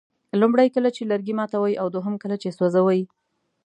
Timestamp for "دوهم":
1.95-2.15